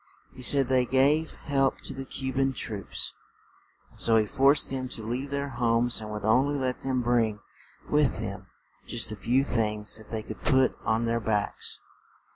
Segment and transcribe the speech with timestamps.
[0.33, 3.13] He said they gave help to the Cu ban troops,
[3.91, 7.03] and so he forced them to leave their homes and would on ly let them
[7.03, 7.39] bring
[7.87, 8.47] with them
[8.87, 11.81] just the few things that they could put on their backs.